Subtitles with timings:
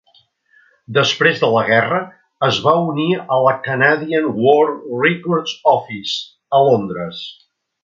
[0.97, 1.99] Després de la guerra
[2.47, 3.05] es va unir
[3.37, 4.67] a la Canadian War
[5.05, 6.19] records Office
[6.59, 7.25] a Londres.